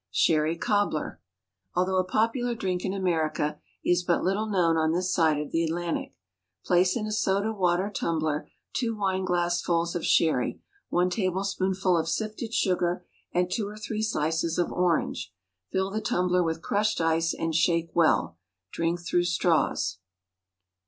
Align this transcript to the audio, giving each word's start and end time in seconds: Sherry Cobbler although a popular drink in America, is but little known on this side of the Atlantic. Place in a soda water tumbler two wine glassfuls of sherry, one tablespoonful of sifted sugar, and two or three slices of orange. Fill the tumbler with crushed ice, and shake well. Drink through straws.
Sherry 0.09 0.57
Cobbler 0.57 1.21
although 1.75 1.97
a 1.99 2.03
popular 2.03 2.55
drink 2.55 2.83
in 2.83 2.91
America, 2.91 3.59
is 3.85 4.01
but 4.03 4.23
little 4.23 4.47
known 4.49 4.75
on 4.75 4.93
this 4.93 5.13
side 5.13 5.39
of 5.39 5.51
the 5.51 5.63
Atlantic. 5.63 6.15
Place 6.65 6.97
in 6.97 7.05
a 7.05 7.11
soda 7.11 7.53
water 7.53 7.87
tumbler 7.91 8.49
two 8.73 8.95
wine 8.97 9.25
glassfuls 9.25 9.93
of 9.93 10.03
sherry, 10.03 10.59
one 10.89 11.11
tablespoonful 11.11 11.95
of 11.95 12.09
sifted 12.09 12.51
sugar, 12.51 13.05
and 13.31 13.51
two 13.51 13.67
or 13.67 13.77
three 13.77 14.01
slices 14.01 14.57
of 14.57 14.71
orange. 14.71 15.31
Fill 15.71 15.91
the 15.91 16.01
tumbler 16.01 16.41
with 16.41 16.63
crushed 16.63 16.99
ice, 16.99 17.31
and 17.35 17.53
shake 17.53 17.91
well. 17.93 18.39
Drink 18.71 19.01
through 19.01 19.25
straws. 19.25 19.99